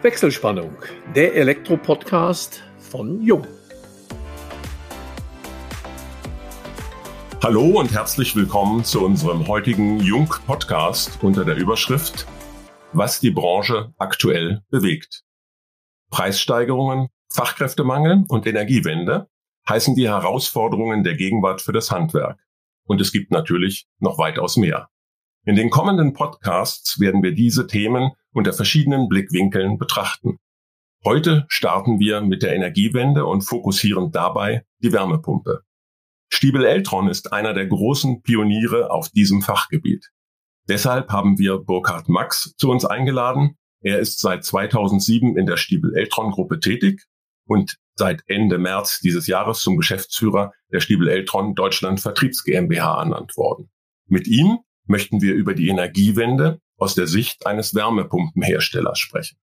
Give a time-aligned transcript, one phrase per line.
[0.00, 0.76] Wechselspannung,
[1.16, 3.44] der Elektro-Podcast von Jung.
[7.42, 12.28] Hallo und herzlich willkommen zu unserem heutigen Jung-Podcast unter der Überschrift
[12.92, 15.24] Was die Branche aktuell bewegt.
[16.10, 19.28] Preissteigerungen, Fachkräftemangel und Energiewende
[19.68, 22.38] heißen die Herausforderungen der Gegenwart für das Handwerk.
[22.84, 24.90] Und es gibt natürlich noch weitaus mehr.
[25.44, 30.38] In den kommenden Podcasts werden wir diese Themen unter verschiedenen Blickwinkeln betrachten.
[31.04, 35.62] Heute starten wir mit der Energiewende und fokussieren dabei die Wärmepumpe.
[36.30, 40.10] Stiebel Eltron ist einer der großen Pioniere auf diesem Fachgebiet.
[40.68, 43.56] Deshalb haben wir Burkhard Max zu uns eingeladen.
[43.80, 47.06] Er ist seit 2007 in der Stiebel Eltron Gruppe tätig
[47.46, 53.36] und seit Ende März dieses Jahres zum Geschäftsführer der Stiebel Eltron Deutschland Vertriebs GmbH ernannt
[53.36, 53.70] worden.
[54.06, 59.36] Mit ihm möchten wir über die Energiewende aus der Sicht eines Wärmepumpenherstellers sprechen.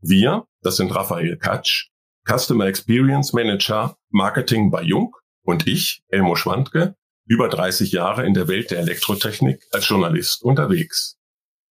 [0.00, 1.88] Wir, das sind Raphael Katsch,
[2.28, 6.94] Customer Experience Manager Marketing bei Jung und ich, Elmo Schwandke,
[7.26, 11.16] über 30 Jahre in der Welt der Elektrotechnik als Journalist unterwegs.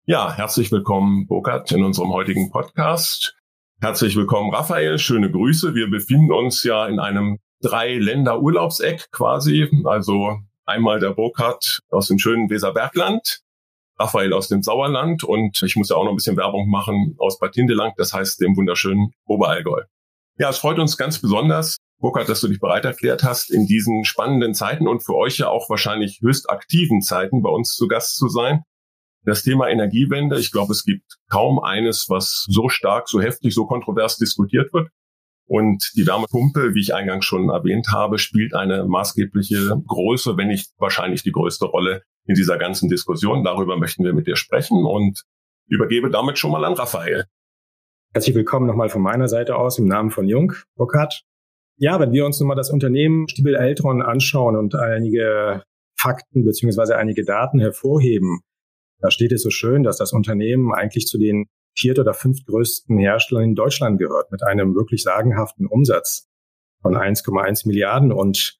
[0.05, 3.35] Ja, herzlich willkommen, Burkhard, in unserem heutigen Podcast.
[3.81, 4.99] Herzlich willkommen, Raphael.
[4.99, 5.75] Schöne Grüße.
[5.75, 9.69] Wir befinden uns ja in einem Drei-Länder-Urlaubseck quasi.
[9.85, 13.41] Also einmal der Burkhard aus dem schönen Weserbergland,
[13.99, 17.39] Raphael aus dem Sauerland und ich muss ja auch noch ein bisschen Werbung machen aus
[17.39, 19.81] Bad Hindelang, das heißt dem wunderschönen Oberallgäu.
[20.37, 24.05] Ja, es freut uns ganz besonders, Burkhard, dass du dich bereit erklärt hast, in diesen
[24.05, 28.17] spannenden Zeiten und für euch ja auch wahrscheinlich höchst aktiven Zeiten bei uns zu Gast
[28.17, 28.61] zu sein.
[29.23, 33.65] Das Thema Energiewende, ich glaube, es gibt kaum eines, was so stark, so heftig, so
[33.65, 34.89] kontrovers diskutiert wird.
[35.47, 40.69] Und die Wärmepumpe, wie ich eingangs schon erwähnt habe, spielt eine maßgebliche Größe, wenn nicht
[40.77, 43.43] wahrscheinlich die größte Rolle in dieser ganzen Diskussion.
[43.43, 45.23] Darüber möchten wir mit dir sprechen und
[45.67, 47.25] übergebe damit schon mal an Raphael.
[48.13, 51.23] Herzlich willkommen nochmal von meiner Seite aus im Namen von Jung, Burkhardt.
[51.77, 55.63] Ja, wenn wir uns nun mal das Unternehmen Stiebel Eltron anschauen und einige
[55.97, 58.41] Fakten beziehungsweise einige Daten hervorheben,
[58.99, 61.45] da steht es so schön, dass das Unternehmen eigentlich zu den
[61.77, 66.27] viert- oder fünftgrößten Herstellern in Deutschland gehört mit einem wirklich sagenhaften Umsatz
[66.81, 68.57] von 1,1 Milliarden und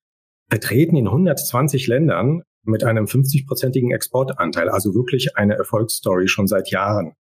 [0.49, 7.13] vertreten in 120 Ländern mit einem 50-prozentigen Exportanteil, also wirklich eine Erfolgsstory schon seit Jahren.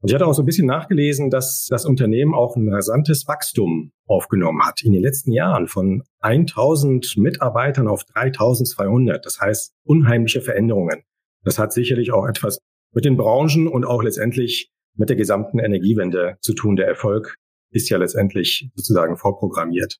[0.00, 3.92] Und ich hatte auch so ein bisschen nachgelesen, dass das Unternehmen auch ein rasantes Wachstum
[4.06, 9.24] aufgenommen hat in den letzten Jahren von 1000 Mitarbeitern auf 3200.
[9.24, 11.04] Das heißt, unheimliche Veränderungen.
[11.42, 12.58] Das hat sicherlich auch etwas
[12.92, 16.76] mit den Branchen und auch letztendlich mit der gesamten Energiewende zu tun.
[16.76, 17.38] Der Erfolg
[17.70, 19.98] ist ja letztendlich sozusagen vorprogrammiert.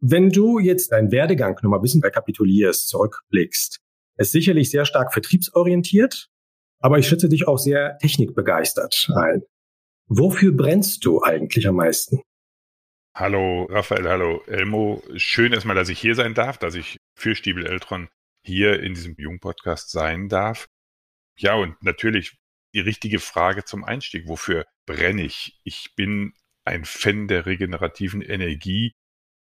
[0.00, 3.80] Wenn du jetzt deinen Werdegang nochmal ein bisschen rekapitulierst, zurückblickst,
[4.16, 6.28] ist sicherlich sehr stark vertriebsorientiert,
[6.80, 9.42] aber ich schätze dich auch sehr technikbegeistert ein.
[10.08, 12.20] Wofür brennst du eigentlich am meisten?
[13.14, 15.02] Hallo Raphael, hallo Elmo.
[15.16, 18.08] Schön erstmal, dass ich hier sein darf, dass ich für Stiebel Eltron
[18.44, 20.66] hier in diesem Jung-Podcast sein darf.
[21.38, 22.36] Ja, und natürlich
[22.74, 24.28] die richtige Frage zum Einstieg.
[24.28, 25.58] Wofür brenne ich?
[25.64, 26.34] Ich bin
[26.64, 28.92] ein Fan der regenerativen Energie.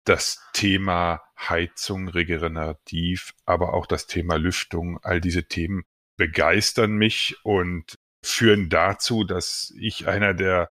[0.05, 5.85] Das Thema Heizung regenerativ, aber auch das Thema Lüftung, all diese Themen
[6.17, 10.71] begeistern mich und führen dazu, dass ich einer der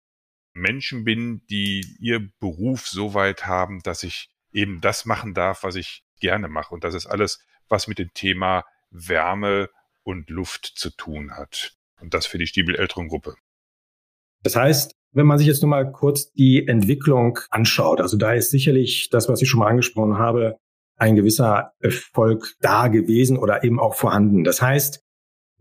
[0.54, 5.76] Menschen bin, die ihr Beruf so weit haben, dass ich eben das machen darf, was
[5.76, 6.74] ich gerne mache.
[6.74, 9.70] Und das ist alles, was mit dem Thema Wärme
[10.04, 11.76] und Luft zu tun hat.
[12.00, 13.36] Und das für die Stiebel-Eltron-Gruppe.
[14.44, 18.52] Das heißt, wenn man sich jetzt nur mal kurz die Entwicklung anschaut, also da ist
[18.52, 20.58] sicherlich das, was ich schon mal angesprochen habe,
[20.98, 24.44] ein gewisser Erfolg da gewesen oder eben auch vorhanden.
[24.44, 25.02] Das heißt,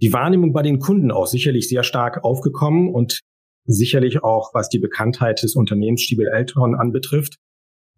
[0.00, 3.20] die Wahrnehmung bei den Kunden auch sicherlich sehr stark aufgekommen und
[3.64, 7.36] sicherlich auch, was die Bekanntheit des Unternehmens Stiebel Eltron anbetrifft,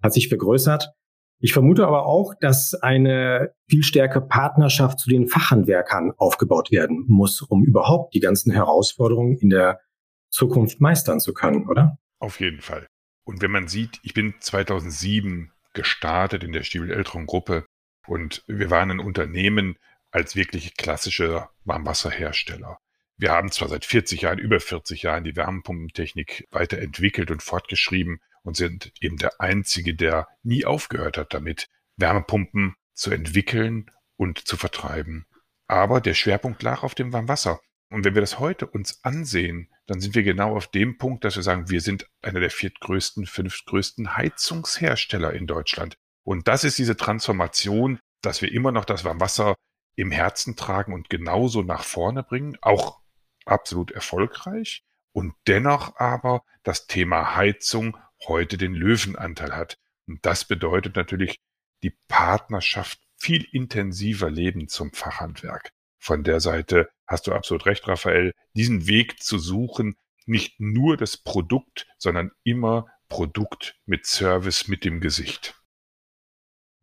[0.03, 0.93] hat sich vergrößert.
[1.41, 7.43] Ich vermute aber auch, dass eine viel stärkere Partnerschaft zu den Fachhandwerkern aufgebaut werden muss,
[7.43, 9.81] um überhaupt die ganzen Herausforderungen in der
[10.35, 11.97] Zukunft meistern zu können, oder?
[12.19, 12.89] Auf jeden Fall.
[13.25, 17.67] Und wenn man sieht, ich bin 2007 gestartet in der Stiebel-Eltron-Gruppe
[18.09, 19.77] und wir waren ein Unternehmen
[20.11, 22.79] als wirklich klassischer Warmwasserhersteller.
[23.17, 28.57] Wir haben zwar seit 40 Jahren, über 40 Jahren die Wärmepumpentechnik weiterentwickelt und fortgeschrieben und
[28.57, 35.27] sind eben der einzige, der nie aufgehört hat damit, Wärmepumpen zu entwickeln und zu vertreiben.
[35.69, 37.61] Aber der Schwerpunkt lag auf dem Warmwasser.
[37.95, 41.37] Und wenn wir das heute uns ansehen, dann sind wir genau auf dem Punkt, dass
[41.37, 45.97] wir sagen, wir sind einer der viertgrößten, fünftgrößten Heizungshersteller in Deutschland.
[46.25, 49.55] Und das ist diese Transformation, dass wir immer noch das Warmwasser
[49.95, 53.01] im Herzen tragen und genauso nach vorne bringen, auch
[53.45, 54.83] absolut erfolgreich
[55.13, 57.97] und dennoch aber das Thema Heizung
[58.27, 59.79] heute den Löwenanteil hat.
[60.09, 61.39] Und das bedeutet natürlich
[61.85, 65.71] die Partnerschaft viel intensiver leben zum Fachhandwerk.
[65.99, 69.97] Von der Seite hast du absolut recht, Raphael, diesen Weg zu suchen,
[70.27, 75.55] nicht nur das Produkt, sondern immer Produkt mit Service mit dem Gesicht.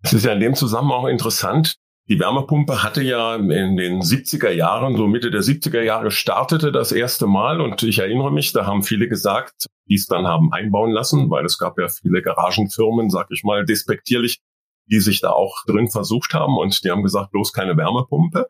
[0.03, 1.75] Es ist ja in dem Zusammenhang auch interessant.
[2.07, 6.91] Die Wärmepumpe hatte ja in den 70er Jahren, so Mitte der 70er Jahre startete das
[6.91, 10.91] erste Mal und ich erinnere mich, da haben viele gesagt, die es dann haben einbauen
[10.91, 14.41] lassen, weil es gab ja viele Garagenfirmen, sag ich mal, despektierlich,
[14.87, 18.47] die sich da auch drin versucht haben und die haben gesagt, bloß keine Wärmepumpe.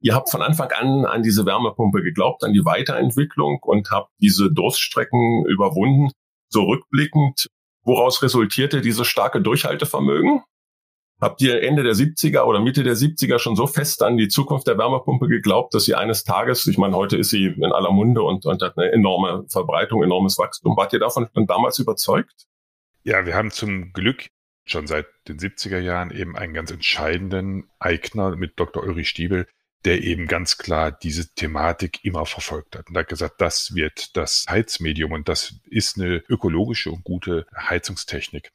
[0.00, 4.52] Ihr habt von Anfang an an diese Wärmepumpe geglaubt, an die Weiterentwicklung und habt diese
[4.52, 6.12] Durststrecken überwunden.
[6.50, 7.48] Zurückblickend,
[7.82, 10.42] woraus resultierte dieses starke Durchhaltevermögen?
[11.20, 14.68] Habt ihr Ende der 70er oder Mitte der 70er schon so fest an die Zukunft
[14.68, 18.22] der Wärmepumpe geglaubt, dass sie eines Tages, ich meine, heute ist sie in aller Munde
[18.22, 20.76] und, und hat eine enorme Verbreitung, enormes Wachstum.
[20.76, 22.46] Wart ihr davon schon damals überzeugt?
[23.02, 24.28] Ja, wir haben zum Glück
[24.64, 28.84] schon seit den 70er Jahren eben einen ganz entscheidenden Eigner mit Dr.
[28.84, 29.48] Ulrich Stiebel,
[29.84, 32.88] der eben ganz klar diese Thematik immer verfolgt hat.
[32.88, 37.46] Und er hat gesagt, das wird das Heizmedium und das ist eine ökologische und gute
[37.56, 38.50] Heizungstechnik.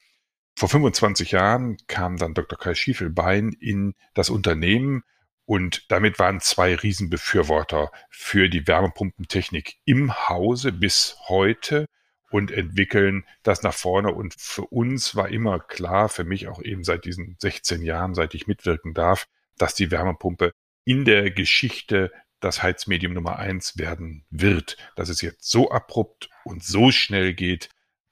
[0.55, 2.59] Vor 25 Jahren kam dann Dr.
[2.59, 5.03] Kai Schiefelbein in das Unternehmen
[5.45, 11.87] und damit waren zwei Riesenbefürworter für die Wärmepumpentechnik im Hause bis heute
[12.29, 14.13] und entwickeln das nach vorne.
[14.13, 18.33] Und für uns war immer klar, für mich auch eben seit diesen 16 Jahren, seit
[18.33, 19.27] ich mitwirken darf,
[19.57, 20.51] dass die Wärmepumpe
[20.85, 24.77] in der Geschichte das Heizmedium Nummer eins werden wird.
[24.95, 27.69] Dass es jetzt so abrupt und so schnell geht,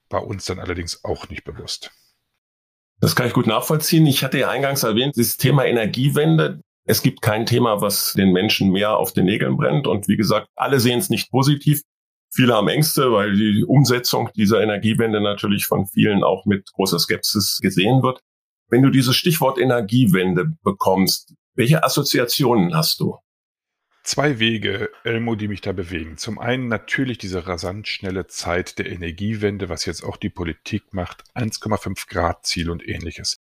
[0.09, 1.91] war uns dann allerdings auch nicht bewusst.
[3.00, 4.06] Das kann ich gut nachvollziehen.
[4.06, 6.62] Ich hatte ja eingangs erwähnt, das Thema Energiewende.
[6.85, 9.88] Es gibt kein Thema, was den Menschen mehr auf den Nägeln brennt.
[9.88, 11.81] Und wie gesagt, alle sehen es nicht positiv.
[12.33, 17.59] Viele haben Ängste, weil die Umsetzung dieser Energiewende natürlich von vielen auch mit großer Skepsis
[17.62, 18.21] gesehen wird.
[18.69, 23.18] Wenn du dieses Stichwort Energiewende bekommst, welche Assoziationen hast du?
[24.03, 26.18] Zwei Wege, Elmo, die mich da bewegen.
[26.18, 31.24] Zum einen natürlich diese rasant schnelle Zeit der Energiewende, was jetzt auch die Politik macht,
[31.36, 33.38] 1,5 Grad Ziel und ähnliches.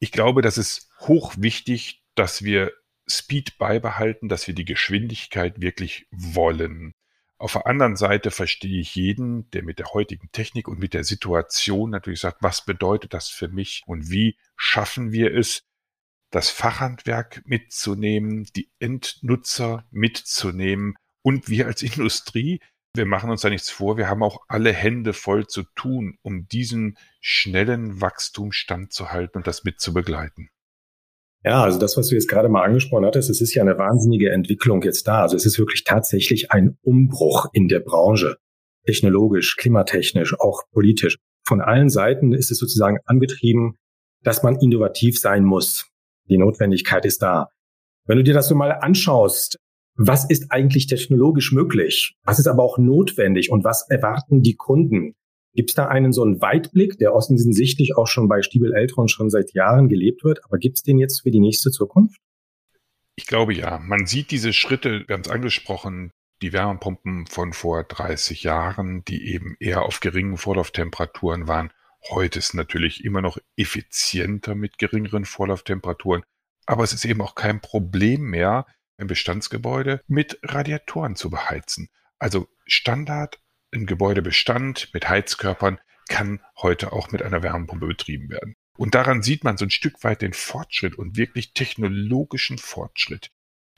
[0.00, 2.72] Ich glaube, das ist hoch wichtig, dass wir
[3.08, 6.92] Speed beibehalten, dass wir die Geschwindigkeit wirklich wollen.
[7.38, 11.04] Auf der anderen Seite verstehe ich jeden, der mit der heutigen Technik und mit der
[11.04, 15.62] Situation natürlich sagt, was bedeutet das für mich und wie schaffen wir es,
[16.34, 22.58] das Fachhandwerk mitzunehmen, die Endnutzer mitzunehmen und wir als Industrie,
[22.92, 26.48] wir machen uns da nichts vor, wir haben auch alle Hände voll zu tun, um
[26.48, 30.48] diesen schnellen Wachstum standzuhalten und das mit zu begleiten.
[31.44, 34.32] Ja, also das, was du jetzt gerade mal angesprochen hattest, es ist ja eine wahnsinnige
[34.32, 35.22] Entwicklung jetzt da.
[35.22, 38.38] Also es ist wirklich tatsächlich ein Umbruch in der Branche.
[38.86, 41.16] Technologisch, klimatechnisch, auch politisch.
[41.46, 43.76] Von allen Seiten ist es sozusagen angetrieben,
[44.22, 45.93] dass man innovativ sein muss.
[46.28, 47.48] Die Notwendigkeit ist da.
[48.06, 49.58] Wenn du dir das so mal anschaust,
[49.96, 52.16] was ist eigentlich technologisch möglich?
[52.24, 55.14] Was ist aber auch notwendig und was erwarten die Kunden?
[55.54, 59.30] Gibt es da einen so einen Weitblick, der offensichtlich auch schon bei Stiebel Eltron schon
[59.30, 62.20] seit Jahren gelebt wird, aber gibt es den jetzt für die nächste Zukunft?
[63.14, 63.78] Ich glaube ja.
[63.78, 66.10] Man sieht diese Schritte, wir haben es angesprochen,
[66.42, 71.70] die Wärmepumpen von vor 30 Jahren, die eben eher auf geringen Vorlauftemperaturen waren,
[72.10, 76.22] Heute ist natürlich immer noch effizienter mit geringeren Vorlauftemperaturen,
[76.66, 78.66] aber es ist eben auch kein Problem mehr,
[78.98, 81.88] ein Bestandsgebäude mit Radiatoren zu beheizen.
[82.18, 83.40] Also Standard
[83.70, 88.54] im Gebäudebestand mit Heizkörpern kann heute auch mit einer Wärmepumpe betrieben werden.
[88.76, 93.30] Und daran sieht man so ein Stück weit den Fortschritt und wirklich technologischen Fortschritt.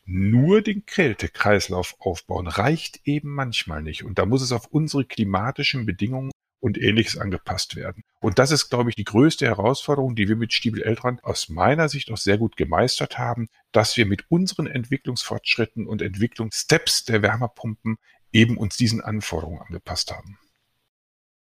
[0.05, 4.05] Nur den Kältekreislauf aufbauen reicht eben manchmal nicht.
[4.05, 8.03] Und da muss es auf unsere klimatischen Bedingungen und ähnliches angepasst werden.
[8.21, 11.89] Und das ist, glaube ich, die größte Herausforderung, die wir mit Stiebel Eltrand aus meiner
[11.89, 17.97] Sicht auch sehr gut gemeistert haben, dass wir mit unseren Entwicklungsfortschritten und Entwicklungssteps der Wärmepumpen
[18.33, 20.39] eben uns diesen Anforderungen angepasst haben.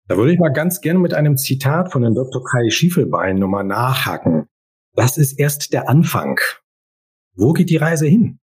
[0.08, 2.44] Da würde ich mal ganz gerne mit einem Zitat von dem Dr.
[2.44, 4.48] Kai Schiefelbein nochmal nachhaken.
[4.94, 6.40] Das ist erst der Anfang.
[7.34, 8.40] Wo geht die Reise hin?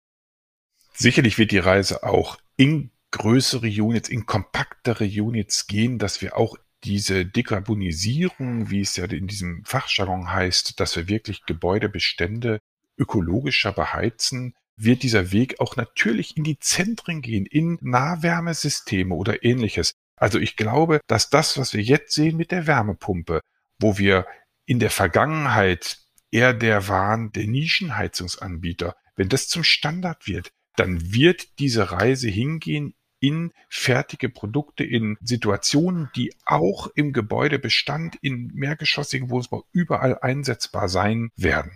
[0.92, 6.56] Sicherlich wird die Reise auch in größere Units, in kompaktere Units gehen, dass wir auch
[6.84, 12.58] diese Dekarbonisierung, wie es ja in diesem Fachjargon heißt, dass wir wirklich Gebäudebestände
[12.98, 19.92] ökologischer beheizen, wird dieser Weg auch natürlich in die Zentren gehen, in Nahwärmesysteme oder ähnliches.
[20.16, 23.40] Also ich glaube, dass das, was wir jetzt sehen mit der Wärmepumpe,
[23.78, 24.26] wo wir
[24.66, 25.98] in der Vergangenheit
[26.30, 32.94] eher der waren, der Nischenheizungsanbieter, wenn das zum Standard wird, dann wird diese Reise hingehen
[33.22, 41.30] in fertige Produkte, in Situationen, die auch im Gebäudebestand, in mehrgeschossigen Wohnungsbau überall einsetzbar sein
[41.36, 41.70] werden.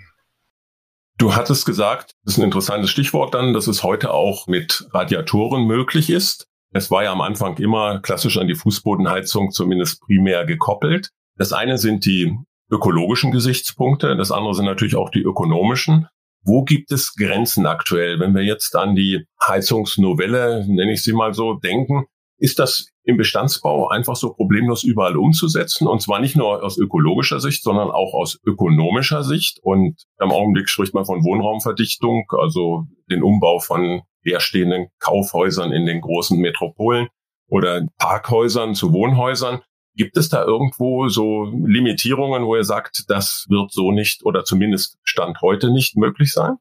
[1.18, 5.66] Du hattest gesagt, das ist ein interessantes Stichwort dann, dass es heute auch mit Radiatoren
[5.66, 6.46] möglich ist.
[6.72, 11.10] Es war ja am Anfang immer klassisch an die Fußbodenheizung zumindest primär gekoppelt.
[11.36, 12.36] Das eine sind die
[12.70, 16.08] ökologischen Gesichtspunkte, das andere sind natürlich auch die ökonomischen.
[16.46, 18.20] Wo gibt es Grenzen aktuell?
[18.20, 22.06] Wenn wir jetzt an die Heizungsnovelle, nenne ich sie mal so, denken,
[22.38, 25.88] ist das im Bestandsbau einfach so problemlos überall umzusetzen.
[25.88, 29.58] Und zwar nicht nur aus ökologischer Sicht, sondern auch aus ökonomischer Sicht.
[29.62, 36.00] Und im Augenblick spricht man von Wohnraumverdichtung, also den Umbau von leerstehenden Kaufhäusern in den
[36.00, 37.08] großen Metropolen
[37.48, 39.62] oder Parkhäusern zu Wohnhäusern.
[39.96, 44.98] Gibt es da irgendwo so Limitierungen, wo ihr sagt, das wird so nicht oder zumindest
[45.02, 46.56] Stand heute nicht möglich sein?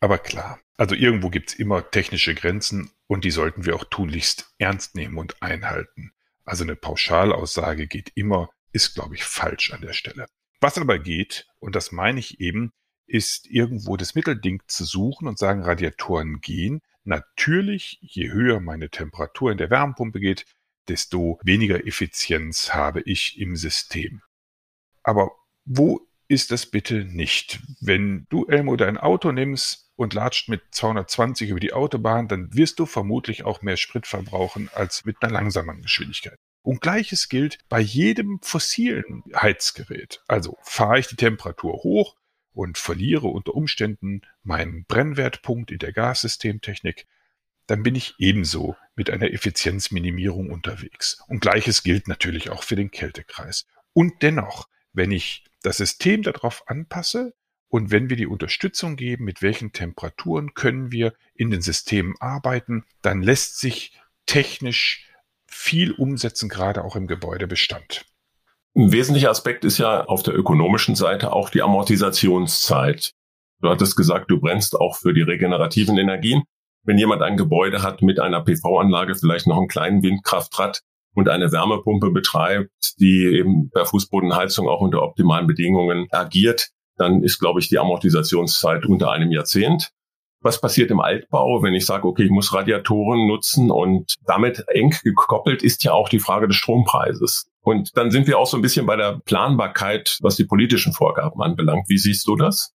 [0.00, 4.94] Aber klar, also irgendwo gibt's immer technische Grenzen und die sollten wir auch tunlichst ernst
[4.94, 6.12] nehmen und einhalten.
[6.44, 10.26] Also eine Pauschalaussage geht immer, ist, glaube ich, falsch an der Stelle.
[10.60, 12.72] Was aber geht, und das meine ich eben,
[13.06, 16.80] ist irgendwo das Mittelding zu suchen und sagen, Radiatoren gehen.
[17.04, 20.44] Natürlich, je höher meine Temperatur in der Wärmepumpe geht,
[20.88, 24.22] desto weniger Effizienz habe ich im System.
[25.02, 25.30] Aber
[25.64, 27.60] wo ist das bitte nicht?
[27.80, 32.78] Wenn du, Elmo, dein Auto nimmst und latscht mit 220 über die Autobahn, dann wirst
[32.78, 36.38] du vermutlich auch mehr Sprit verbrauchen als mit einer langsamen Geschwindigkeit.
[36.62, 40.22] Und gleiches gilt bei jedem fossilen Heizgerät.
[40.28, 42.14] Also fahre ich die Temperatur hoch
[42.52, 47.06] und verliere unter Umständen meinen Brennwertpunkt in der Gassystemtechnik,
[47.68, 51.22] dann bin ich ebenso mit einer Effizienzminimierung unterwegs.
[51.28, 53.66] Und gleiches gilt natürlich auch für den Kältekreis.
[53.92, 57.34] Und dennoch, wenn ich das System darauf anpasse,
[57.68, 62.84] und wenn wir die Unterstützung geben, mit welchen Temperaturen können wir in den Systemen arbeiten,
[63.02, 63.92] dann lässt sich
[64.24, 65.06] technisch
[65.46, 68.06] viel umsetzen, gerade auch im Gebäudebestand.
[68.74, 73.12] Ein wesentlicher Aspekt ist ja auf der ökonomischen Seite auch die Amortisationszeit.
[73.60, 76.44] Du hattest gesagt, du brennst auch für die regenerativen Energien.
[76.84, 80.80] Wenn jemand ein Gebäude hat mit einer PV-Anlage, vielleicht noch einen kleinen Windkraftrad
[81.14, 87.38] und eine Wärmepumpe betreibt, die eben per Fußbodenheizung auch unter optimalen Bedingungen agiert, dann ist,
[87.38, 89.90] glaube ich, die Amortisationszeit unter einem Jahrzehnt.
[90.40, 94.94] Was passiert im Altbau, wenn ich sage, okay, ich muss Radiatoren nutzen und damit eng
[95.02, 97.48] gekoppelt ist ja auch die Frage des Strompreises.
[97.60, 101.42] Und dann sind wir auch so ein bisschen bei der Planbarkeit, was die politischen Vorgaben
[101.42, 101.88] anbelangt.
[101.88, 102.72] Wie siehst du das?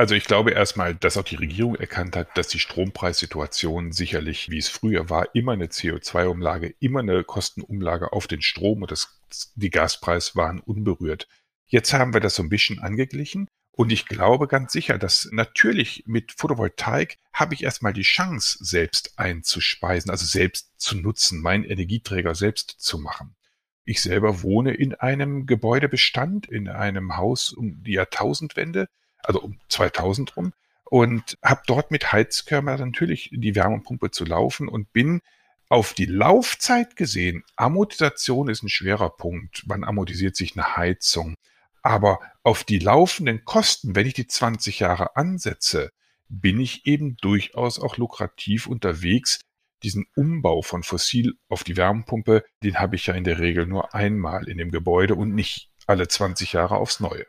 [0.00, 4.56] Also ich glaube erstmal, dass auch die Regierung erkannt hat, dass die Strompreissituation sicherlich, wie
[4.56, 9.20] es früher war, immer eine CO2-Umlage, immer eine Kostenumlage auf den Strom und das,
[9.56, 11.28] die Gaspreis waren unberührt.
[11.66, 16.04] Jetzt haben wir das so ein bisschen angeglichen und ich glaube ganz sicher, dass natürlich
[16.06, 22.34] mit Photovoltaik habe ich erstmal die Chance, selbst einzuspeisen, also selbst zu nutzen, meinen Energieträger
[22.34, 23.36] selbst zu machen.
[23.84, 28.88] Ich selber wohne in einem Gebäudebestand, in einem Haus um die Jahrtausendwende,
[29.22, 30.52] also um 2000 rum,
[30.84, 35.20] und habe dort mit Heizkörper natürlich die Wärmepumpe zu laufen und bin
[35.68, 39.62] auf die Laufzeit gesehen, Amortisation ist ein schwerer Punkt.
[39.66, 41.36] Wann amortisiert sich eine Heizung?
[41.82, 45.92] Aber auf die laufenden Kosten, wenn ich die 20 Jahre ansetze,
[46.28, 49.38] bin ich eben durchaus auch lukrativ unterwegs.
[49.84, 53.94] Diesen Umbau von Fossil auf die Wärmepumpe, den habe ich ja in der Regel nur
[53.94, 57.26] einmal in dem Gebäude und nicht alle 20 Jahre aufs Neue.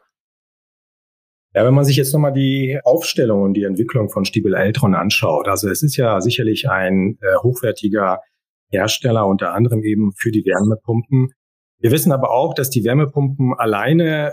[1.53, 5.49] Ja, wenn man sich jetzt nochmal die Aufstellung und die Entwicklung von Stiebel Eltron anschaut,
[5.49, 8.19] also es ist ja sicherlich ein äh, hochwertiger
[8.69, 11.33] Hersteller, unter anderem eben für die Wärmepumpen.
[11.79, 14.31] Wir wissen aber auch, dass die Wärmepumpen alleine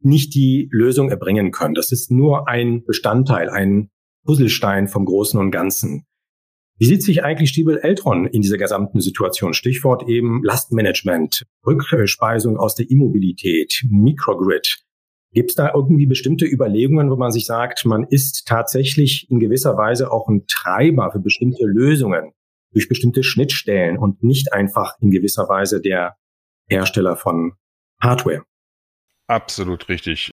[0.00, 1.74] nicht die Lösung erbringen können.
[1.74, 3.90] Das ist nur ein Bestandteil, ein
[4.24, 6.06] Puzzlestein vom Großen und Ganzen.
[6.76, 9.52] Wie sieht sich eigentlich Stiebel Eltron in dieser gesamten Situation?
[9.52, 14.84] Stichwort eben Lastmanagement, Rückspeisung aus der Immobilität, Microgrid.
[15.32, 19.76] Gibt es da irgendwie bestimmte Überlegungen, wo man sich sagt, man ist tatsächlich in gewisser
[19.76, 22.32] Weise auch ein Treiber für bestimmte Lösungen
[22.72, 26.16] durch bestimmte Schnittstellen und nicht einfach in gewisser Weise der
[26.68, 27.52] Hersteller von
[28.00, 28.44] Hardware.
[29.26, 30.30] Absolut richtig.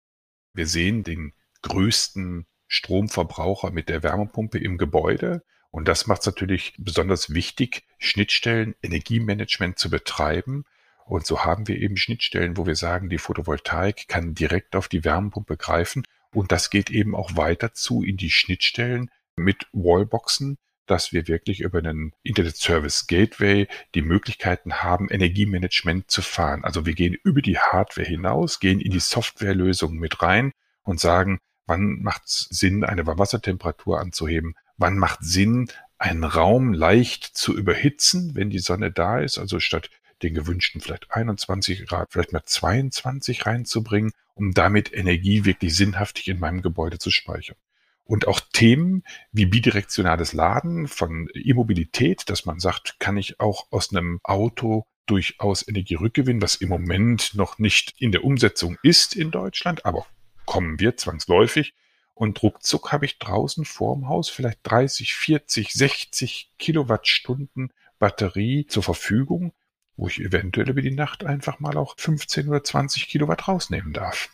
[0.55, 1.33] Wir sehen den
[1.63, 5.43] größten Stromverbraucher mit der Wärmepumpe im Gebäude.
[5.71, 10.65] Und das macht es natürlich besonders wichtig, Schnittstellen, Energiemanagement zu betreiben.
[11.11, 15.05] Und so haben wir eben Schnittstellen, wo wir sagen, die Photovoltaik kann direkt auf die
[15.05, 16.05] Wärmepumpe greifen.
[16.33, 21.63] Und das geht eben auch weiter zu in die Schnittstellen mit Wallboxen, dass wir wirklich
[21.63, 26.63] über einen Internet Service Gateway die Möglichkeiten haben, Energiemanagement zu fahren.
[26.63, 30.53] Also wir gehen über die Hardware hinaus, gehen in die Softwarelösung mit rein
[30.85, 34.55] und sagen, wann macht es Sinn, eine Wassertemperatur anzuheben?
[34.77, 39.91] Wann macht Sinn, einen Raum leicht zu überhitzen, wenn die Sonne da ist, also statt
[40.23, 46.41] den gewünschten vielleicht 21 Grad, vielleicht mal 22 reinzubringen, um damit Energie wirklich sinnhaftig in
[46.41, 47.57] meinem Gebäude zu speichern.
[48.05, 53.95] Und auch Themen wie bidirektionales Laden von E-Mobilität, dass man sagt, kann ich auch aus
[53.95, 59.31] einem Auto durchaus Energie rückgewinnen, was im Moment noch nicht in der Umsetzung ist in
[59.31, 60.07] Deutschland, aber
[60.45, 61.75] kommen wird zwangsläufig.
[62.15, 69.53] Und ruckzuck habe ich draußen vorm Haus vielleicht 30, 40, 60 Kilowattstunden Batterie zur Verfügung,
[70.01, 74.31] wo ich eventuell über die Nacht einfach mal auch 15 oder 20 Kilowatt rausnehmen darf.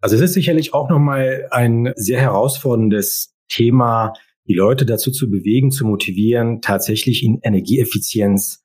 [0.00, 4.14] Also es ist sicherlich auch nochmal ein sehr herausforderndes Thema,
[4.48, 8.64] die Leute dazu zu bewegen, zu motivieren, tatsächlich in Energieeffizienz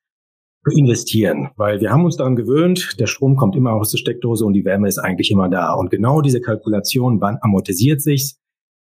[0.75, 4.53] investieren, weil wir haben uns daran gewöhnt, der Strom kommt immer aus der Steckdose und
[4.53, 5.73] die Wärme ist eigentlich immer da.
[5.73, 8.41] Und genau diese Kalkulation, wann amortisiert sich's,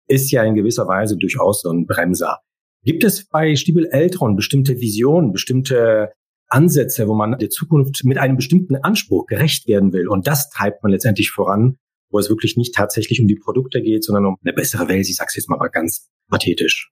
[0.07, 2.41] ist ja in gewisser Weise durchaus so ein Bremser.
[2.85, 6.13] Gibt es bei Stiebel Eltron bestimmte Visionen, bestimmte
[6.49, 10.09] Ansätze, wo man der Zukunft mit einem bestimmten Anspruch gerecht werden will?
[10.09, 11.77] Und das treibt man letztendlich voran,
[12.11, 15.09] wo es wirklich nicht tatsächlich um die Produkte geht, sondern um eine bessere Welt.
[15.09, 16.91] Ich sage es jetzt mal ganz pathetisch.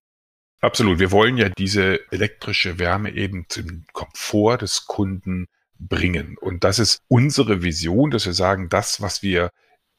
[0.60, 0.98] Absolut.
[0.98, 5.46] Wir wollen ja diese elektrische Wärme eben zum Komfort des Kunden
[5.78, 6.36] bringen.
[6.40, 9.50] Und das ist unsere Vision, dass wir sagen, das, was wir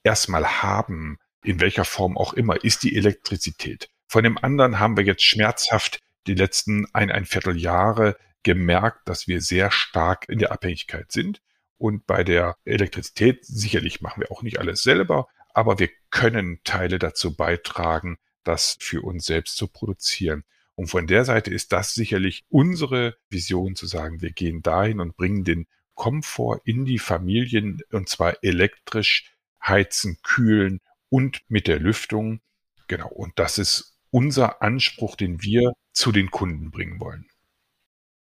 [0.04, 3.90] erstmal haben, in welcher Form auch immer, ist die Elektrizität.
[4.08, 9.42] Von dem anderen haben wir jetzt schmerzhaft die letzten ein, ein Vierteljahre gemerkt, dass wir
[9.42, 11.42] sehr stark in der Abhängigkeit sind.
[11.78, 17.00] Und bei der Elektrizität sicherlich machen wir auch nicht alles selber, aber wir können Teile
[17.00, 20.44] dazu beitragen, das für uns selbst zu produzieren.
[20.76, 25.16] Und von der Seite ist das sicherlich unsere Vision zu sagen, wir gehen dahin und
[25.16, 29.32] bringen den Komfort in die Familien und zwar elektrisch
[29.64, 32.42] heizen, kühlen und mit der Lüftung.
[32.88, 33.08] Genau.
[33.10, 37.28] Und das ist unser Anspruch, den wir zu den Kunden bringen wollen.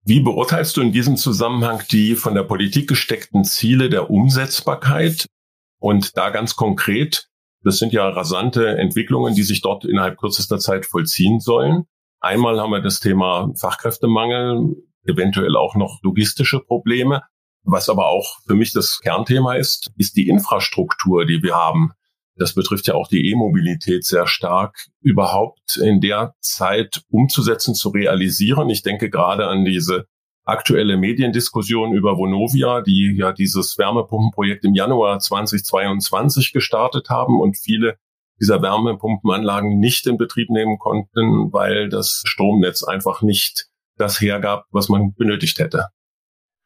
[0.06, 5.28] Wie beurteilst du in diesem Zusammenhang die von der Politik gesteckten Ziele der Umsetzbarkeit?
[5.80, 7.30] Und da ganz konkret,
[7.64, 11.84] das sind ja rasante Entwicklungen, die sich dort innerhalb kürzester Zeit vollziehen sollen.
[12.22, 17.24] Einmal haben wir das Thema Fachkräftemangel, eventuell auch noch logistische Probleme.
[17.64, 21.92] Was aber auch für mich das Kernthema ist, ist die Infrastruktur, die wir haben.
[22.40, 28.70] Das betrifft ja auch die E-Mobilität sehr stark, überhaupt in der Zeit umzusetzen, zu realisieren.
[28.70, 30.06] Ich denke gerade an diese
[30.46, 37.98] aktuelle Mediendiskussion über Vonovia, die ja dieses Wärmepumpenprojekt im Januar 2022 gestartet haben und viele
[38.40, 44.88] dieser Wärmepumpenanlagen nicht in Betrieb nehmen konnten, weil das Stromnetz einfach nicht das hergab, was
[44.88, 45.88] man benötigt hätte.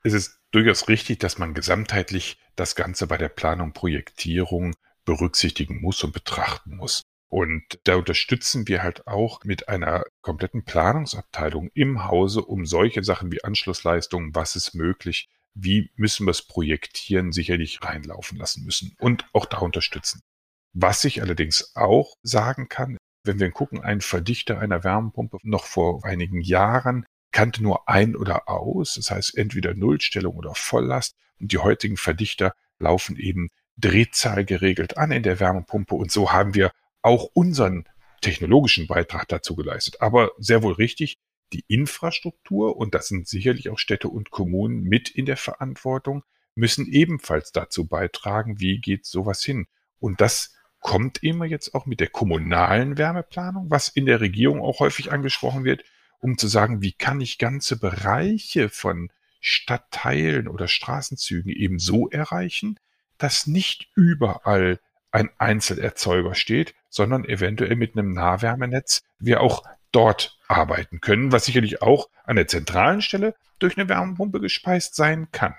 [0.03, 4.75] Es ist durchaus richtig, dass man gesamtheitlich das Ganze bei der Planung, Projektierung
[5.05, 7.01] berücksichtigen muss und betrachten muss.
[7.29, 13.31] Und da unterstützen wir halt auch mit einer kompletten Planungsabteilung im Hause, um solche Sachen
[13.31, 19.25] wie Anschlussleistungen, was ist möglich, wie müssen wir es projektieren, sicherlich reinlaufen lassen müssen und
[19.33, 20.21] auch da unterstützen.
[20.73, 26.03] Was ich allerdings auch sagen kann, wenn wir gucken, ein Verdichter einer Wärmepumpe noch vor
[26.05, 31.15] einigen Jahren kannte nur ein oder aus, das heißt entweder Nullstellung oder Volllast.
[31.39, 35.95] Und die heutigen Verdichter laufen eben Drehzahl geregelt an in der Wärmepumpe.
[35.95, 37.85] Und so haben wir auch unseren
[38.21, 40.01] technologischen Beitrag dazu geleistet.
[40.01, 41.17] Aber sehr wohl richtig,
[41.51, 46.23] die Infrastruktur, und das sind sicherlich auch Städte und Kommunen mit in der Verantwortung,
[46.55, 49.67] müssen ebenfalls dazu beitragen, wie geht sowas hin.
[49.99, 54.79] Und das kommt immer jetzt auch mit der kommunalen Wärmeplanung, was in der Regierung auch
[54.79, 55.83] häufig angesprochen wird,
[56.19, 59.09] um zu sagen, wie kann ich ganze Bereiche von
[59.39, 62.77] Stadtteilen oder Straßenzügen eben so erreichen,
[63.23, 64.79] dass nicht überall
[65.11, 71.81] ein Einzelerzeuger steht, sondern eventuell mit einem Nahwärmenetz wir auch dort arbeiten können, was sicherlich
[71.81, 75.55] auch an der zentralen Stelle durch eine Wärmepumpe gespeist sein kann.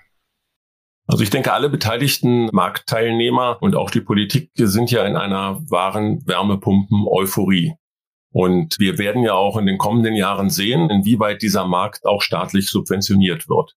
[1.07, 6.25] Also ich denke, alle beteiligten Marktteilnehmer und auch die Politik sind ja in einer wahren
[6.25, 7.75] Wärmepumpen-Euphorie.
[8.31, 12.69] Und wir werden ja auch in den kommenden Jahren sehen, inwieweit dieser Markt auch staatlich
[12.69, 13.75] subventioniert wird.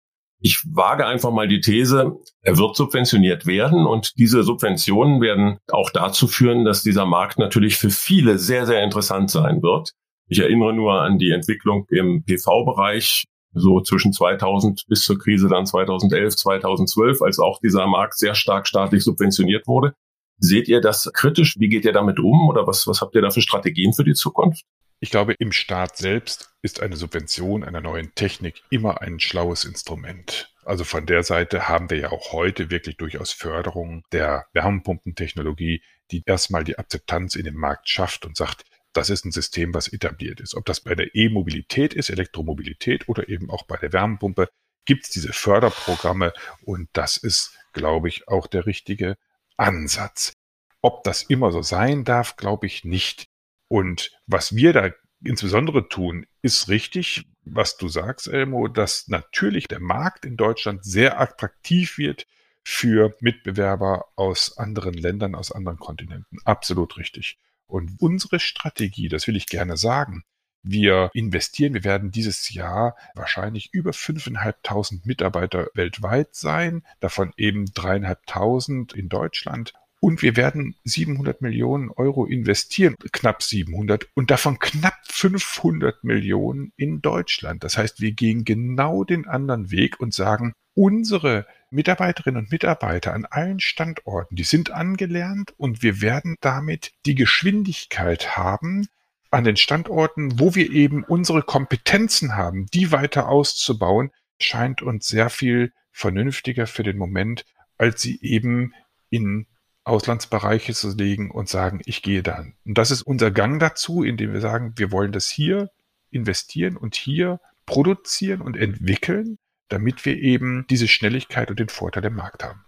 [0.45, 5.89] Ich wage einfach mal die These, er wird subventioniert werden und diese Subventionen werden auch
[5.89, 9.93] dazu führen, dass dieser Markt natürlich für viele sehr, sehr interessant sein wird.
[10.27, 15.65] Ich erinnere nur an die Entwicklung im PV-Bereich so zwischen 2000 bis zur Krise dann
[15.65, 19.95] 2011, 2012, als auch dieser Markt sehr stark staatlich subventioniert wurde.
[20.37, 21.55] Seht ihr das kritisch?
[21.57, 24.13] Wie geht ihr damit um oder was, was habt ihr da für Strategien für die
[24.13, 24.63] Zukunft?
[24.99, 30.53] Ich glaube, im Staat selbst ist eine Subvention einer neuen Technik immer ein schlaues Instrument.
[30.63, 36.23] Also von der Seite haben wir ja auch heute wirklich durchaus Förderungen der Wärmepumpentechnologie, die
[36.25, 40.39] erstmal die Akzeptanz in dem Markt schafft und sagt, das ist ein System, was etabliert
[40.39, 40.55] ist.
[40.55, 44.49] Ob das bei der E-Mobilität ist, Elektromobilität oder eben auch bei der Wärmepumpe,
[44.85, 49.17] gibt es diese Förderprogramme und das ist, glaube ich, auch der richtige
[49.57, 50.33] Ansatz.
[50.81, 53.27] Ob das immer so sein darf, glaube ich nicht.
[53.67, 54.91] Und was wir da
[55.23, 61.19] insbesondere tun, ist richtig, was du sagst, Elmo, dass natürlich der Markt in Deutschland sehr
[61.19, 62.25] attraktiv wird
[62.63, 66.39] für Mitbewerber aus anderen Ländern, aus anderen Kontinenten.
[66.43, 67.37] Absolut richtig.
[67.67, 70.23] Und unsere Strategie, das will ich gerne sagen,
[70.67, 78.95] wir investieren, wir werden dieses Jahr wahrscheinlich über 5.500 Mitarbeiter weltweit sein, davon eben 3.500
[78.95, 79.73] in Deutschland.
[80.05, 87.01] Und wir werden 700 Millionen Euro investieren, knapp 700, und davon knapp 500 Millionen in
[87.01, 87.63] Deutschland.
[87.63, 93.25] Das heißt, wir gehen genau den anderen Weg und sagen, unsere Mitarbeiterinnen und Mitarbeiter an
[93.25, 98.87] allen Standorten, die sind angelernt und wir werden damit die Geschwindigkeit haben,
[99.31, 105.31] an den Standorten, wo wir eben unsere Kompetenzen haben, die weiter auszubauen, scheint uns sehr
[105.31, 107.43] viel vernünftiger für den Moment,
[107.79, 108.75] als sie eben
[109.09, 109.47] in
[109.85, 112.55] Auslandsbereiche zu legen und sagen, ich gehe dann.
[112.65, 115.69] Und das ist unser Gang dazu, indem wir sagen, wir wollen das hier
[116.09, 119.37] investieren und hier produzieren und entwickeln,
[119.69, 122.65] damit wir eben diese Schnelligkeit und den Vorteil im Markt haben.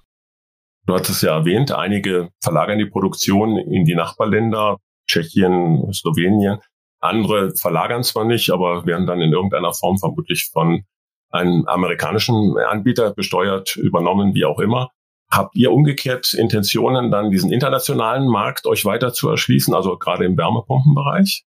[0.85, 4.77] Du hattest es ja erwähnt, einige verlagern die Produktion in die Nachbarländer,
[5.07, 6.59] Tschechien, Slowenien.
[6.99, 10.83] Andere verlagern zwar nicht, aber werden dann in irgendeiner Form vermutlich von
[11.29, 14.91] einem amerikanischen Anbieter besteuert, übernommen, wie auch immer.
[15.29, 20.37] Habt ihr umgekehrt Intentionen, dann diesen internationalen Markt euch weiter zu erschließen, also gerade im
[20.37, 21.45] Wärmepumpenbereich?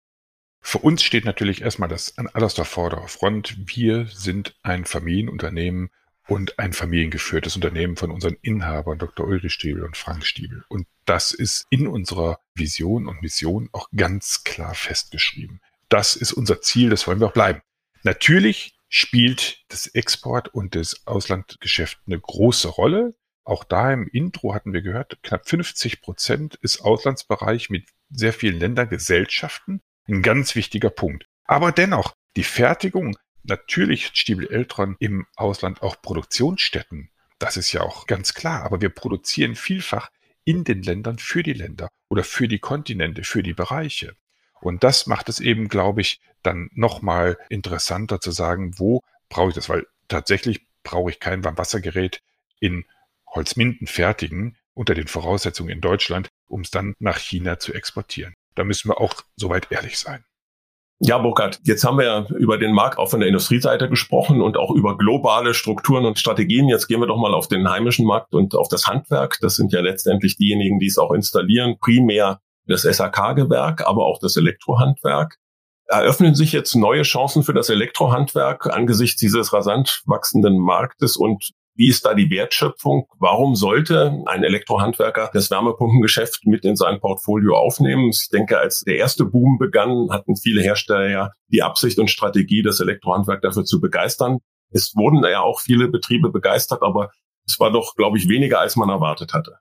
[0.61, 3.57] Für uns steht natürlich erstmal das an allerster Vorderfront.
[3.67, 5.91] Wir sind ein Familienunternehmen
[6.29, 9.27] und ein familiengeführtes Unternehmen von unseren Inhabern Dr.
[9.27, 10.65] Ulrich Stiebel und Frank Stiebel.
[10.69, 15.61] Und das ist in unserer Vision und Mission auch ganz klar festgeschrieben.
[15.89, 17.61] Das ist unser Ziel, das wollen wir auch bleiben.
[18.05, 23.15] Natürlich spielt das Export und das Auslandgeschäft eine große Rolle.
[23.45, 28.61] Auch da im Intro hatten wir gehört, knapp 50 Prozent ist Auslandsbereich mit sehr vielen
[28.61, 29.81] Ländergesellschaften.
[30.07, 31.27] Ein ganz wichtiger Punkt.
[31.45, 37.11] Aber dennoch, die Fertigung, natürlich Stiebel Eltron im Ausland auch Produktionsstätten.
[37.39, 38.63] Das ist ja auch ganz klar.
[38.63, 40.11] Aber wir produzieren vielfach
[40.45, 44.17] in den Ländern für die Länder oder für die Kontinente, für die Bereiche.
[44.61, 49.55] Und das macht es eben, glaube ich, dann nochmal interessanter zu sagen, wo brauche ich
[49.55, 49.69] das?
[49.69, 52.23] Weil tatsächlich brauche ich kein Warmwassergerät
[52.61, 52.85] in
[53.35, 58.35] Holzminden fertigen unter den Voraussetzungen in Deutschland, um es dann nach China zu exportieren.
[58.55, 60.25] Da müssen wir auch soweit ehrlich sein.
[61.05, 64.57] Ja, Burkhard, jetzt haben wir ja über den Markt auch von der Industrieseite gesprochen und
[64.57, 66.68] auch über globale Strukturen und Strategien.
[66.68, 69.38] Jetzt gehen wir doch mal auf den heimischen Markt und auf das Handwerk.
[69.40, 71.77] Das sind ja letztendlich diejenigen, die es auch installieren.
[71.81, 75.38] Primär das SAK-Gewerk, aber auch das Elektrohandwerk.
[75.87, 81.89] Eröffnen sich jetzt neue Chancen für das Elektrohandwerk angesichts dieses rasant wachsenden Marktes und wie
[81.89, 83.07] ist da die Wertschöpfung?
[83.19, 88.11] Warum sollte ein Elektrohandwerker das Wärmepumpengeschäft mit in sein Portfolio aufnehmen?
[88.11, 92.63] Ich denke, als der erste Boom begann, hatten viele Hersteller ja die Absicht und Strategie,
[92.63, 94.39] das Elektrohandwerk dafür zu begeistern.
[94.71, 97.11] Es wurden ja auch viele Betriebe begeistert, aber
[97.47, 99.59] es war doch, glaube ich, weniger, als man erwartet hatte.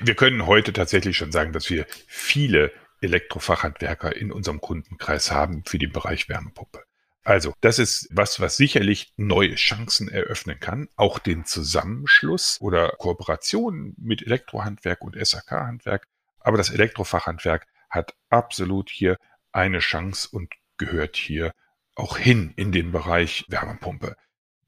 [0.00, 5.78] Wir können heute tatsächlich schon sagen, dass wir viele Elektrofachhandwerker in unserem Kundenkreis haben für
[5.78, 6.84] den Bereich Wärmepumpe.
[7.28, 10.88] Also, das ist was, was sicherlich neue Chancen eröffnen kann.
[10.96, 16.06] Auch den Zusammenschluss oder Kooperation mit Elektrohandwerk und SAK-Handwerk.
[16.40, 19.18] Aber das Elektrofachhandwerk hat absolut hier
[19.52, 21.52] eine Chance und gehört hier
[21.96, 24.16] auch hin in den Bereich Wärmepumpe.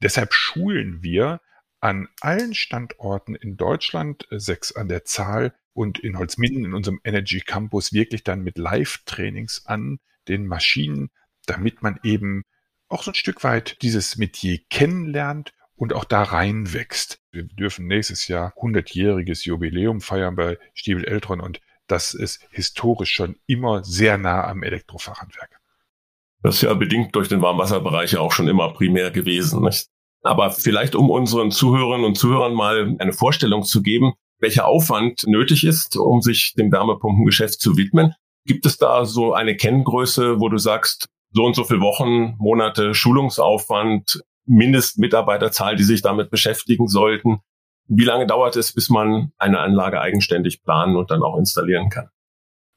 [0.03, 1.41] Deshalb schulen wir
[1.79, 7.01] an allen Standorten in Deutschland, äh, sechs an der Zahl, und in Holzminden in unserem
[7.03, 9.97] Energy Campus wirklich dann mit Live-Trainings an
[10.27, 11.09] den Maschinen,
[11.47, 12.43] damit man eben
[12.91, 17.19] auch so ein Stück weit dieses Metier kennenlernt und auch da reinwächst.
[17.31, 23.35] Wir dürfen nächstes Jahr 100-jähriges Jubiläum feiern bei Stiebel Eltron und das ist historisch schon
[23.47, 25.59] immer sehr nah am Elektrofachhandwerk.
[26.43, 29.63] Das ist ja bedingt durch den Warmwasserbereich auch schon immer primär gewesen.
[29.63, 29.87] Nicht?
[30.23, 35.63] Aber vielleicht, um unseren Zuhörerinnen und Zuhörern mal eine Vorstellung zu geben, welcher Aufwand nötig
[35.65, 38.13] ist, um sich dem Wärmepumpengeschäft zu widmen.
[38.45, 42.93] Gibt es da so eine Kenngröße, wo du sagst, so und so viele Wochen, Monate
[42.93, 47.39] Schulungsaufwand, Mindestmitarbeiterzahl, die sich damit beschäftigen sollten.
[47.87, 52.09] Wie lange dauert es, bis man eine Anlage eigenständig planen und dann auch installieren kann?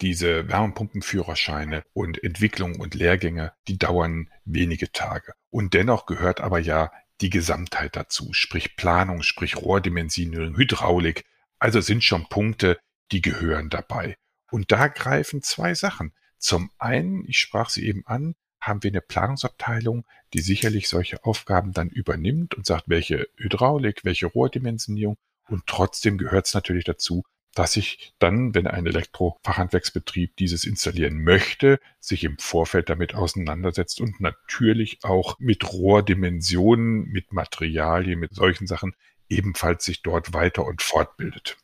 [0.00, 5.34] Diese Wärmepumpenführerscheine und Entwicklung und Lehrgänge, die dauern wenige Tage.
[5.50, 6.90] Und dennoch gehört aber ja
[7.20, 11.24] die Gesamtheit dazu, sprich Planung, sprich Rohrdimensionierung, Hydraulik.
[11.60, 12.78] Also sind schon Punkte,
[13.12, 14.16] die gehören dabei.
[14.50, 16.12] Und da greifen zwei Sachen.
[16.38, 18.34] Zum einen, ich sprach sie eben an,
[18.66, 24.26] haben wir eine Planungsabteilung, die sicherlich solche Aufgaben dann übernimmt und sagt, welche Hydraulik, welche
[24.26, 25.16] Rohrdimensionierung.
[25.48, 27.24] Und trotzdem gehört es natürlich dazu,
[27.54, 34.20] dass ich dann, wenn ein Elektrofachhandwerksbetrieb dieses installieren möchte, sich im Vorfeld damit auseinandersetzt und
[34.20, 38.94] natürlich auch mit Rohrdimensionen, mit Materialien, mit solchen Sachen
[39.28, 41.56] ebenfalls sich dort weiter und fortbildet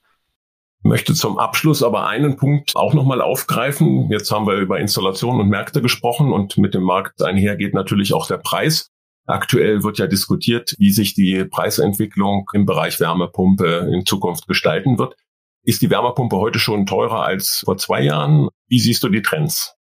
[0.83, 4.11] möchte zum Abschluss aber einen Punkt auch nochmal aufgreifen.
[4.11, 8.27] Jetzt haben wir über Installationen und Märkte gesprochen und mit dem Markt einhergeht natürlich auch
[8.27, 8.91] der Preis.
[9.27, 15.15] Aktuell wird ja diskutiert, wie sich die Preisentwicklung im Bereich Wärmepumpe in Zukunft gestalten wird.
[15.63, 18.49] Ist die Wärmepumpe heute schon teurer als vor zwei Jahren?
[18.67, 19.77] Wie siehst du die Trends?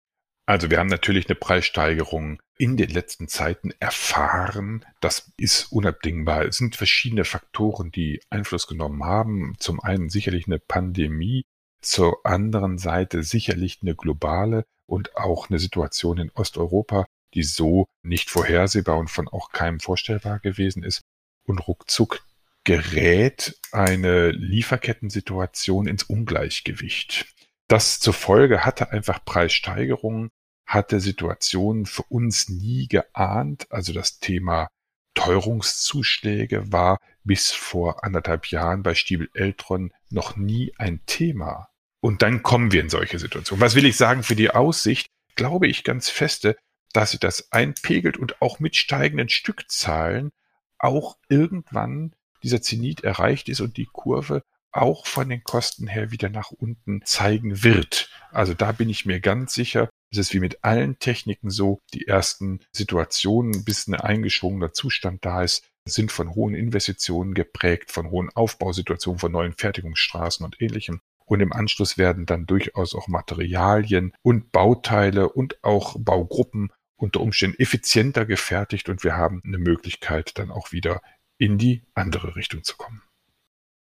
[0.49, 4.83] Also wir haben natürlich eine Preissteigerung in den letzten Zeiten erfahren.
[4.99, 6.45] Das ist unabdingbar.
[6.45, 9.53] Es sind verschiedene Faktoren, die Einfluss genommen haben.
[9.59, 11.45] Zum einen sicherlich eine Pandemie,
[11.81, 18.31] zur anderen Seite sicherlich eine globale und auch eine Situation in Osteuropa, die so nicht
[18.31, 21.01] vorhersehbar und von auch keinem vorstellbar gewesen ist.
[21.45, 22.25] Und ruckzuck
[22.63, 27.27] gerät eine Lieferkettensituation ins Ungleichgewicht.
[27.67, 30.31] Das zur Folge hatte einfach Preissteigerungen,
[30.69, 33.65] hatte Situationen für uns nie geahnt.
[33.71, 34.69] Also das Thema
[35.15, 41.69] Teuerungszuschläge war bis vor anderthalb Jahren bei Stiebel Eltron noch nie ein Thema.
[42.01, 43.61] Und dann kommen wir in solche Situationen.
[43.61, 45.07] Was will ich sagen für die Aussicht?
[45.35, 46.55] Glaube ich ganz feste,
[46.93, 50.31] dass sich das einpegelt und auch mit steigenden Stückzahlen
[50.77, 56.29] auch irgendwann dieser Zenit erreicht ist und die Kurve auch von den Kosten her wieder
[56.29, 58.11] nach unten zeigen wird.
[58.31, 62.07] Also da bin ich mir ganz sicher, es ist wie mit allen Techniken so, die
[62.07, 68.29] ersten Situationen, bis ein eingeschwungener Zustand da ist, sind von hohen Investitionen geprägt, von hohen
[68.33, 71.01] Aufbausituationen, von neuen Fertigungsstraßen und ähnlichem.
[71.25, 77.59] Und im Anschluss werden dann durchaus auch Materialien und Bauteile und auch Baugruppen unter Umständen
[77.59, 81.01] effizienter gefertigt und wir haben eine Möglichkeit, dann auch wieder
[81.37, 83.01] in die andere Richtung zu kommen.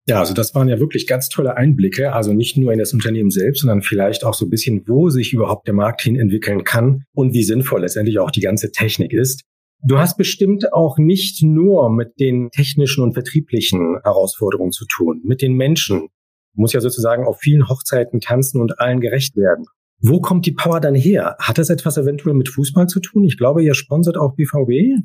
[0.08, 3.30] Ja, also das waren ja wirklich ganz tolle Einblicke, also nicht nur in das Unternehmen
[3.30, 7.04] selbst, sondern vielleicht auch so ein bisschen, wo sich überhaupt der Markt hin entwickeln kann
[7.12, 9.42] und wie sinnvoll letztendlich auch die ganze Technik ist.
[9.86, 15.42] Du hast bestimmt auch nicht nur mit den technischen und vertrieblichen Herausforderungen zu tun, mit
[15.42, 16.08] den Menschen.
[16.54, 19.66] Du musst ja sozusagen auf vielen Hochzeiten tanzen und allen gerecht werden.
[20.00, 21.36] Wo kommt die Power dann her?
[21.38, 23.24] Hat das etwas eventuell mit Fußball zu tun?
[23.24, 25.04] Ich glaube, ihr sponsert auch BVB.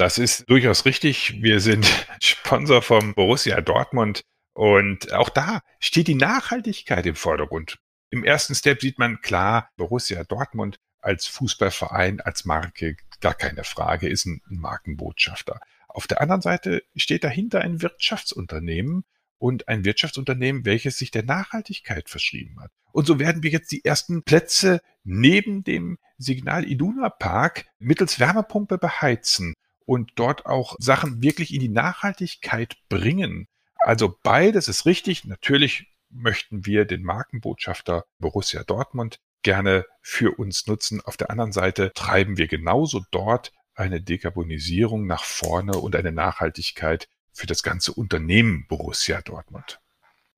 [0.00, 1.42] Das ist durchaus richtig.
[1.42, 1.86] Wir sind
[2.22, 4.22] Sponsor vom Borussia Dortmund
[4.54, 7.78] und auch da steht die Nachhaltigkeit im Vordergrund.
[8.08, 14.08] Im ersten Step sieht man klar, Borussia Dortmund als Fußballverein, als Marke, gar keine Frage,
[14.08, 15.60] ist ein Markenbotschafter.
[15.86, 19.04] Auf der anderen Seite steht dahinter ein Wirtschaftsunternehmen
[19.36, 22.70] und ein Wirtschaftsunternehmen, welches sich der Nachhaltigkeit verschrieben hat.
[22.92, 28.78] Und so werden wir jetzt die ersten Plätze neben dem Signal Iduna Park mittels Wärmepumpe
[28.78, 29.52] beheizen
[29.90, 33.48] und dort auch Sachen wirklich in die Nachhaltigkeit bringen.
[33.80, 35.24] Also beides ist richtig.
[35.24, 41.00] Natürlich möchten wir den Markenbotschafter Borussia Dortmund gerne für uns nutzen.
[41.00, 47.08] Auf der anderen Seite treiben wir genauso dort eine Dekarbonisierung nach vorne und eine Nachhaltigkeit
[47.32, 49.80] für das ganze Unternehmen Borussia Dortmund.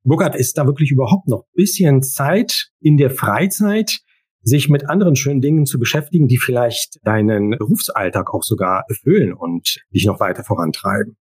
[0.03, 4.01] Burkhard, ist da wirklich überhaupt noch bisschen Zeit in der Freizeit,
[4.43, 9.81] sich mit anderen schönen Dingen zu beschäftigen, die vielleicht deinen Berufsalltag auch sogar erfüllen und
[9.91, 11.17] dich noch weiter vorantreiben.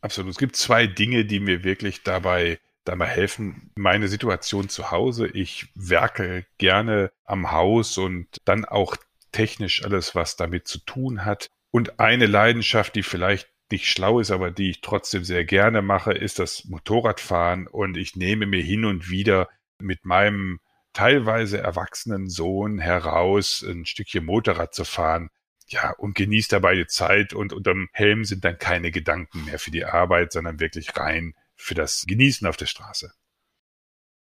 [0.00, 0.32] Absolut.
[0.32, 3.70] Es gibt zwei Dinge, die mir wirklich dabei dabei helfen.
[3.76, 5.26] Meine Situation zu Hause.
[5.26, 8.96] Ich werke gerne am Haus und dann auch
[9.32, 11.50] technisch alles, was damit zu tun hat.
[11.70, 16.12] Und eine Leidenschaft, die vielleicht nicht schlau ist, aber die ich trotzdem sehr gerne mache,
[16.12, 17.66] ist das Motorradfahren.
[17.66, 19.48] Und ich nehme mir hin und wieder
[19.80, 20.60] mit meinem
[20.94, 25.28] teilweise erwachsenen Sohn heraus, ein Stückchen Motorrad zu fahren.
[25.66, 29.70] Ja, und genießt dabei die Zeit und unterm Helm sind dann keine Gedanken mehr für
[29.70, 33.12] die Arbeit, sondern wirklich rein für das Genießen auf der Straße.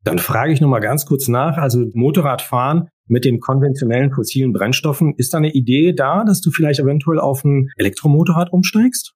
[0.03, 1.57] Dann frage ich nochmal ganz kurz nach.
[1.57, 6.79] Also Motorradfahren mit den konventionellen fossilen Brennstoffen, ist da eine Idee da, dass du vielleicht
[6.79, 9.13] eventuell auf ein Elektromotorrad umsteigst?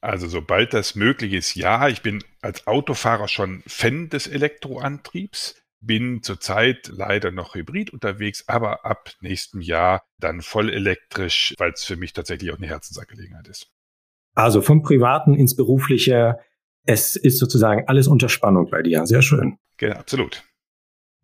[0.00, 1.88] Also sobald das möglich ist, ja.
[1.88, 8.84] Ich bin als Autofahrer schon Fan des Elektroantriebs bin zurzeit leider noch hybrid unterwegs, aber
[8.84, 13.70] ab nächstem Jahr dann voll elektrisch, weil es für mich tatsächlich auch eine Herzensangelegenheit ist.
[14.34, 16.36] Also vom Privaten ins Berufliche,
[16.84, 19.06] es ist sozusagen alles unter Spannung bei dir.
[19.06, 19.56] Sehr schön.
[19.76, 20.42] Genau, absolut.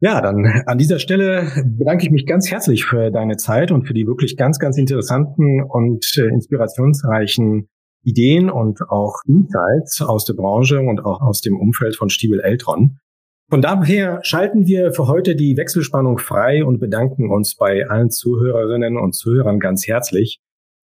[0.00, 3.94] Ja, dann an dieser Stelle bedanke ich mich ganz herzlich für deine Zeit und für
[3.94, 7.68] die wirklich ganz, ganz interessanten und äh, inspirationsreichen
[8.02, 12.98] Ideen und auch Insights aus der Branche und auch aus dem Umfeld von Stiebel Eltron.
[13.48, 18.98] Von daher schalten wir für heute die Wechselspannung frei und bedanken uns bei allen Zuhörerinnen
[18.98, 20.40] und Zuhörern ganz herzlich.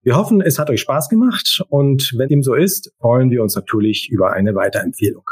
[0.03, 3.57] Wir hoffen, es hat euch Spaß gemacht und wenn dem so ist, freuen wir uns
[3.57, 5.25] natürlich über eine Weiterempfehlung.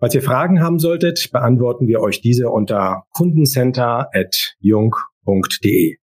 [0.00, 5.96] Falls ihr Fragen haben solltet, beantworten wir euch diese unter kundencenter.jung.de.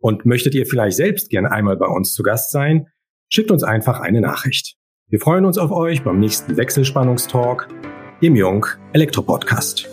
[0.00, 2.88] Und möchtet ihr vielleicht selbst gern einmal bei uns zu Gast sein,
[3.30, 4.76] schickt uns einfach eine Nachricht.
[5.08, 7.68] Wir freuen uns auf euch beim nächsten Wechselspannungstalk,
[8.22, 9.88] dem Jung Elektro Podcast.